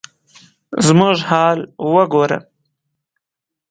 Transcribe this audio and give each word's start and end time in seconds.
زموږ 0.85 1.15
حال 1.29 1.59
وګوره؟ 1.93 2.39